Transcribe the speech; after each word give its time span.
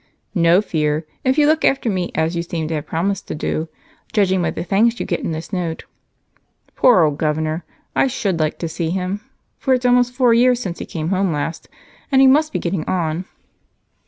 "No 0.33 0.63
fear, 0.63 1.05
if 1.23 1.37
you 1.37 1.45
look 1.45 1.63
after 1.63 1.87
me 1.87 2.09
as 2.15 2.35
you 2.35 2.41
seem 2.41 2.67
to 2.69 2.73
have 2.73 2.87
promised 2.87 3.27
to 3.27 3.35
do, 3.35 3.69
judging 4.11 4.41
by 4.41 4.49
the 4.49 4.63
thanks 4.63 4.99
you 4.99 5.05
get 5.05 5.19
in 5.19 5.31
this 5.31 5.53
note. 5.53 5.85
Poor 6.75 7.03
old 7.03 7.19
governor! 7.19 7.63
I 7.95 8.07
should 8.07 8.39
like 8.39 8.57
to 8.57 8.67
see 8.67 8.89
him, 8.89 9.21
for 9.59 9.75
it's 9.75 9.85
almost 9.85 10.13
four 10.15 10.33
years 10.33 10.59
since 10.59 10.79
he 10.79 10.87
came 10.87 11.09
home 11.09 11.31
last 11.31 11.69
and 12.11 12.19
he 12.19 12.25
must 12.25 12.51
be 12.51 12.57
getting 12.57 12.83
on." 12.85 13.25